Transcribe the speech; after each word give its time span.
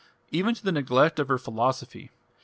Even 0.31 0.55
to 0.55 0.63
the 0.63 0.71
neglect 0.71 1.19
of 1.19 1.27
her 1.27 1.37
philosophy. 1.37 2.09